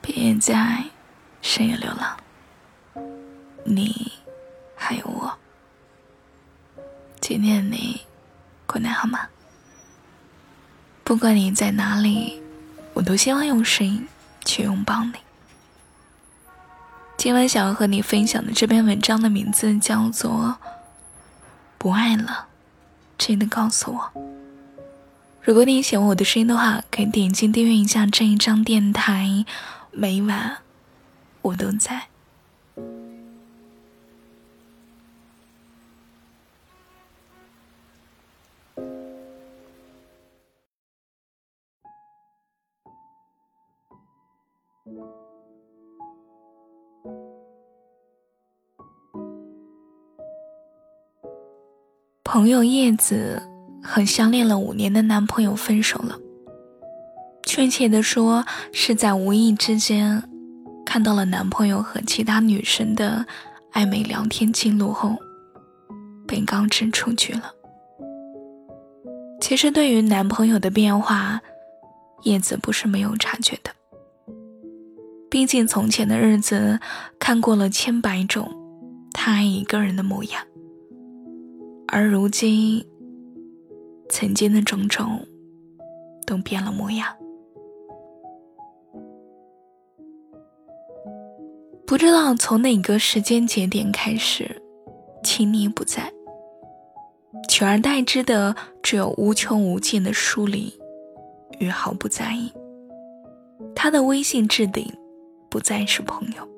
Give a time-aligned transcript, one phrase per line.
[0.00, 0.84] 别在
[1.40, 2.16] 深夜流浪，
[3.64, 4.12] 你
[4.76, 5.32] 还有我。
[7.20, 8.02] 今天你
[8.66, 9.28] 过得好吗？
[11.04, 12.42] 不管你在哪里，
[12.92, 14.06] 我都希望用声音
[14.44, 15.14] 去拥抱你。
[17.16, 20.58] 今晚想要和你分享的这篇文章的名字叫做
[21.82, 22.46] 《不爱了》，
[23.26, 24.12] 记得告诉我。
[25.42, 29.44] 如果你喜欢我的声音的话，可以点击订阅一下这一张电台。
[29.90, 30.58] 每晚，
[31.40, 32.11] 我都在。
[52.42, 53.40] 朋友叶子
[53.84, 56.18] 和相恋了五年的男朋友分手了。
[57.44, 60.20] 确切的说，是在无意之间
[60.84, 63.24] 看到了男朋友和其他女生的
[63.72, 65.16] 暧昧聊天记录后，
[66.26, 67.44] 被告知出局了。
[69.40, 71.40] 其实，对于男朋友的变化，
[72.24, 73.70] 叶子不是没有察觉的。
[75.30, 76.80] 毕竟，从前的日子
[77.20, 78.50] 看过了千百种
[79.12, 80.42] 他爱一个人的模样，
[81.94, 82.82] 而如今，
[84.08, 85.20] 曾经的种种
[86.26, 87.06] 都变了模样。
[91.86, 94.62] 不知道从哪个时间节点开始，
[95.22, 96.10] 亲昵不在，
[97.46, 100.72] 取而代之的只有无穷无尽的疏离
[101.58, 102.50] 与毫不在意。
[103.74, 104.90] 他的微信置顶
[105.50, 106.48] 不再是朋友，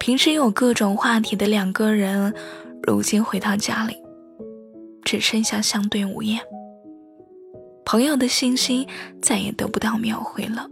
[0.00, 2.34] 平时有各种话题的两个人，
[2.82, 3.96] 如今回到家里，
[5.14, 6.40] 只剩下相对无言。
[7.84, 8.88] 朋友的信息
[9.22, 10.68] 再也得不到秒回了。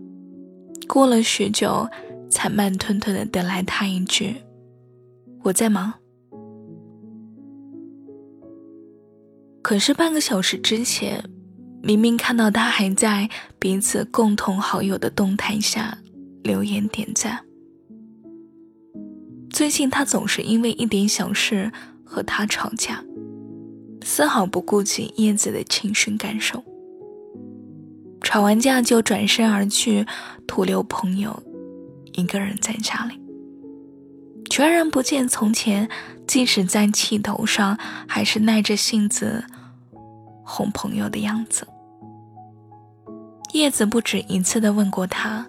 [0.88, 1.88] 过了许久。
[2.32, 4.36] 才慢吞吞的等来他一句
[5.44, 5.92] ：“我在忙。”
[9.60, 11.22] 可是半个小时之前，
[11.82, 13.28] 明明看到他还在
[13.58, 15.98] 彼此共同好友的动态下
[16.42, 17.44] 留言点赞。
[19.50, 21.70] 最近他总是因为一点小事
[22.02, 23.04] 和他吵架，
[24.04, 26.62] 丝毫不顾及叶子的情绪感受。
[28.20, 30.06] 吵完架就转身而去，
[30.46, 31.42] 徒留朋友。
[32.12, 33.18] 一个人在家里，
[34.50, 35.88] 全然不见从前，
[36.26, 39.42] 即使在气头上，还是耐着性子
[40.44, 41.66] 哄朋友的样子。
[43.54, 45.46] 叶子不止一次的问过他：“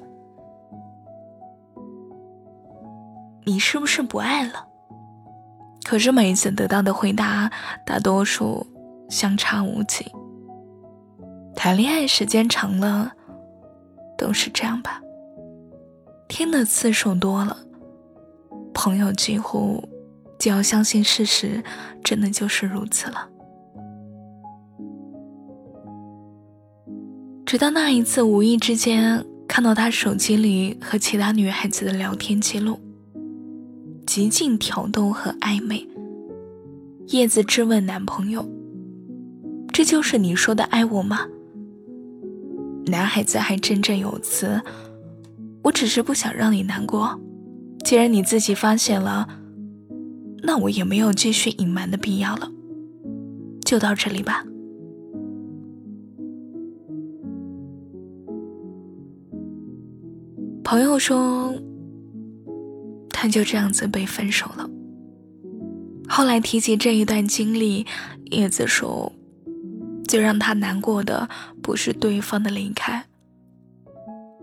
[3.46, 4.68] 你是不是不爱了？”
[5.84, 7.52] 可是每一次得到的回答，
[7.86, 8.66] 大多数
[9.10, 10.06] 相差无几。
[11.56, 13.12] 谈恋爱时间长了，
[14.18, 15.02] 都是这样吧。
[16.28, 17.56] 听的次数多了，
[18.74, 19.88] 朋友几乎
[20.40, 21.64] 就要相信事实，
[22.04, 23.30] 真的就是如此了。
[27.46, 32.80] 直到那一次无意之间看到他手机里和其他女孩子的聊天记录，
[34.06, 35.88] 极尽挑逗和暧昧。
[37.08, 38.48] 叶子质问男朋友
[39.74, 41.28] ：“这就是你说的爱我吗？”
[42.88, 44.62] 男孩子还振振有词。
[45.64, 47.18] 我只是不想让你难过，
[47.86, 49.28] 既然你自己发现了，
[50.42, 52.52] 那我也没有继续隐瞒的必要了，
[53.64, 54.44] 就到这里吧。
[60.66, 61.54] 朋友说，
[63.24, 64.70] 他就这样子被分手了。
[66.10, 67.86] 后来提起这一段经历，
[68.32, 69.14] 叶子说，
[70.06, 71.30] 最让他难过的
[71.62, 73.06] 不是对方的离开。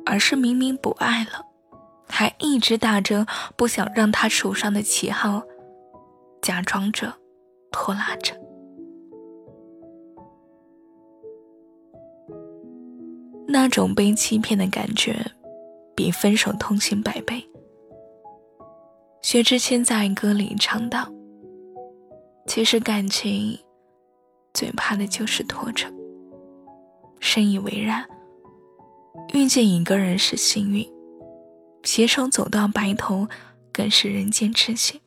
[0.06, 1.44] 而是明明不爱了，
[2.08, 5.42] 还一直打着不想让他受伤的旗号，
[6.40, 7.12] 假装着，
[7.70, 8.34] 拖拉着。
[13.46, 15.32] 那种被欺骗的感觉，
[15.94, 17.46] 比分手痛心百倍。
[19.30, 21.08] 薛之谦在歌里唱道
[22.48, 23.56] ：“其实感情，
[24.52, 25.86] 最怕的就是拖着。
[27.20, 28.04] 深以为然。”
[29.32, 30.84] 遇见一个人是幸运，
[31.84, 33.28] 携手走到白头
[33.72, 35.00] 更是人间至幸。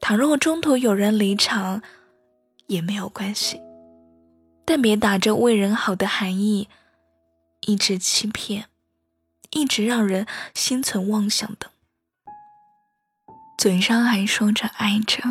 [0.00, 1.82] 倘若中途有人离场，
[2.66, 3.60] 也没有关系，
[4.64, 6.68] 但别打着为人好的含义，
[7.68, 8.64] 一直欺骗，
[9.52, 11.70] 一直让人心存妄想的，
[13.58, 15.22] 嘴上还说着爱着，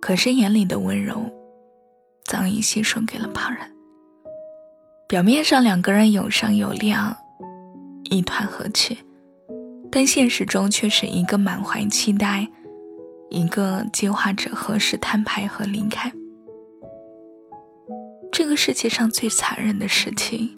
[0.00, 1.30] 可是眼里的温柔
[2.24, 3.60] 早已牺牲给了旁人。
[5.06, 7.14] 表面上两个人有商有量，
[8.04, 8.96] 一团和气，
[9.92, 12.48] 但现实中却是一个满怀期待，
[13.28, 16.10] 一个计划着何时摊牌和离开。
[18.32, 20.48] 这个世界上最残忍的事情，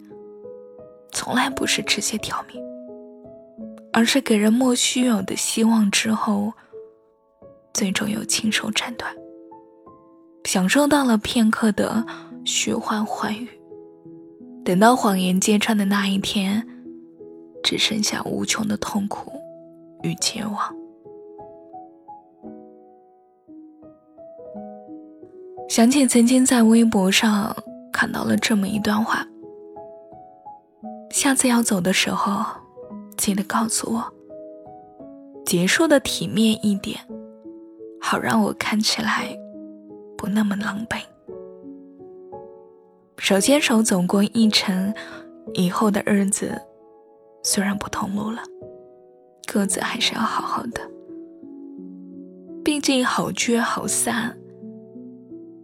[1.11, 2.63] 从来不是直接挑明，
[3.93, 6.51] 而是给人莫须有的希望之后，
[7.73, 9.13] 最终又亲手斩断。
[10.45, 12.05] 享受到了片刻的
[12.43, 13.47] 虚幻欢愉。
[14.65, 16.67] 等到谎言揭穿的那一天，
[17.63, 19.31] 只剩下无穷的痛苦
[20.01, 20.75] 与绝望。
[25.69, 27.55] 想起曾经在微博上
[27.91, 29.25] 看到了这么一段话：
[31.09, 32.45] 下次要走的时候，
[33.23, 34.03] 记得告诉我，
[35.45, 36.99] 结束的体面一点，
[38.01, 39.33] 好让我看起来
[40.17, 40.97] 不那么狼狈。
[43.17, 44.93] 手牵手走过一程，
[45.53, 46.61] 以后的日子
[47.43, 48.43] 虽然不同路了，
[49.47, 50.81] 各自还是要好好的。
[52.61, 54.37] 毕竟好聚好散，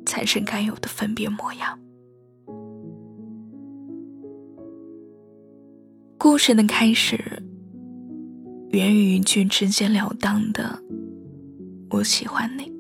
[0.06, 1.78] 才是该有的分别模样。
[6.18, 7.44] 故事的开始，
[8.72, 10.80] 源于一句直截了当的
[11.90, 12.72] “我喜欢你”。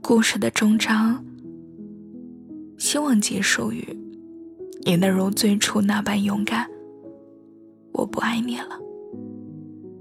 [0.00, 1.22] 故事的终章。
[2.78, 3.86] 希望结束语
[4.86, 6.66] 也能如最初那般勇敢。
[7.92, 8.80] 我不爱你了。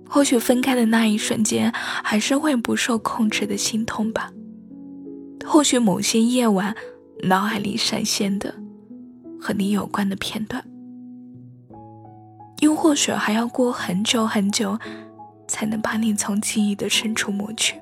[0.09, 4.31] 或许分开的那一瞬间，还是会不受控制的心痛吧。
[5.45, 6.73] 或许某些夜晚，
[7.23, 8.55] 脑海里闪现的
[9.39, 10.65] 和你有关的片段，
[12.61, 14.79] 又或许还要过很久很久，
[15.47, 17.79] 才能把你从记忆的深处抹去。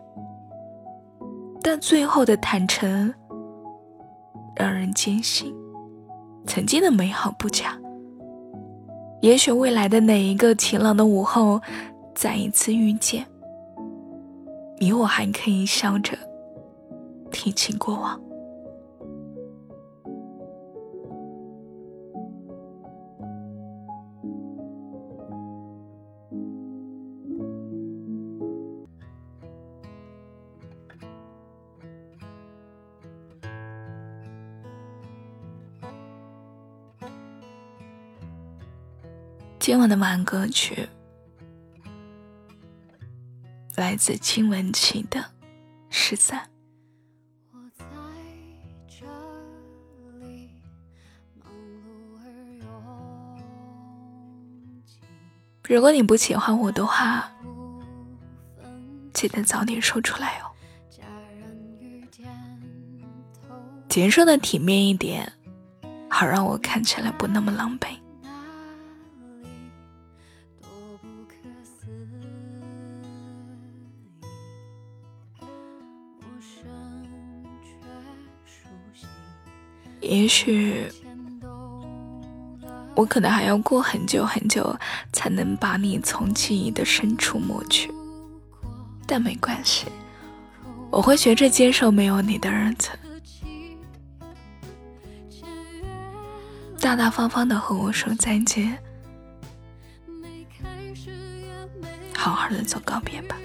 [1.62, 3.14] 但最后的坦诚。
[4.56, 5.56] 让人坚信，
[6.46, 7.80] 曾经的美好不假。
[9.22, 11.62] 也许未来的哪一个晴朗的午后，
[12.14, 13.26] 再一次遇见，
[14.78, 16.18] 你我还可以笑着
[17.32, 18.20] 提起过往。
[39.60, 40.88] 今晚的晚安歌曲
[43.76, 45.20] 来自金文岐的
[45.90, 46.40] 《失散》。
[55.68, 57.30] 如果你不喜欢我的话，
[59.14, 60.50] 记得早点说出来哦。
[63.90, 65.32] 结束的体面一点，
[66.10, 68.00] 好让我看起来不那么狼狈。
[80.02, 80.88] 也许
[82.96, 84.76] 我可能还要过很久很久，
[85.14, 87.92] 才能把你从记忆的深处抹去，
[89.06, 89.86] 但没关系，
[90.90, 92.90] 我会学着接受没有你的日子，
[96.80, 98.78] 大大方方的和我说再见，
[102.16, 103.36] 好好的做告别吧。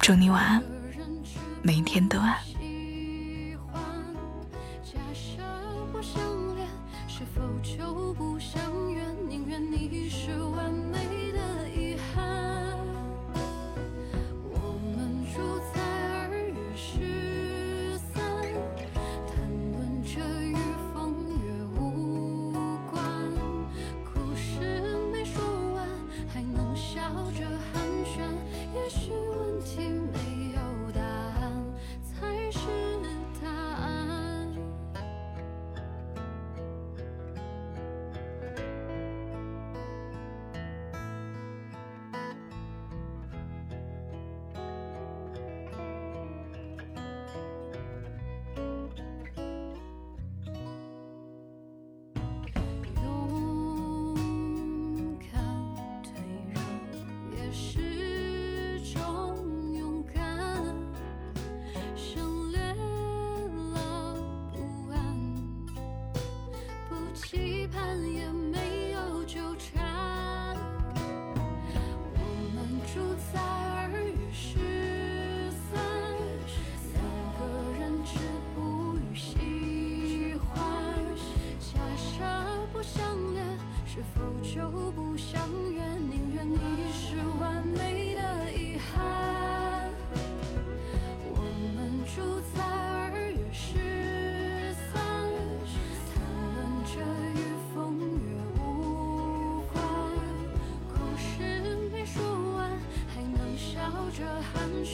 [0.00, 0.77] 祝你晚安。
[1.62, 2.38] 每天都爱。
[2.44, 3.82] 喜欢
[4.82, 5.42] 假设
[5.92, 6.20] 不相
[6.54, 6.66] 恋
[7.06, 8.60] 是否就不相
[8.92, 9.04] 怨？
[9.28, 10.98] 宁愿你是完美
[11.32, 12.47] 的遗憾。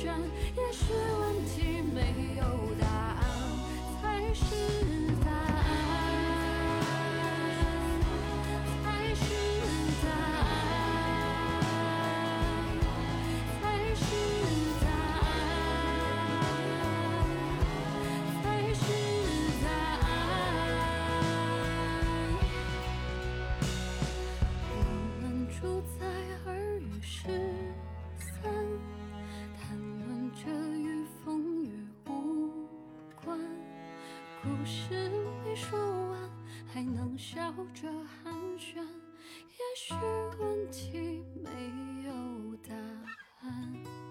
[0.02, 2.00] 也许问题没
[2.36, 2.42] 有
[2.80, 2.83] 答
[34.44, 35.08] 故事
[35.42, 35.78] 没说
[36.10, 36.20] 完
[36.66, 37.88] 还能笑着
[38.22, 39.94] 寒暄也许
[40.38, 41.50] 问题没
[42.06, 42.74] 有答
[43.40, 44.03] 案。